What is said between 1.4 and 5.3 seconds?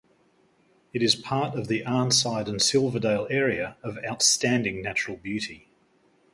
of the Arnside and Silverdale Area of Outstanding Natural